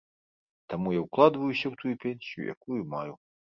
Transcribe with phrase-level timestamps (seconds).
[0.73, 3.13] Таму я ўкладваюся ў тую пенсію, якую маю.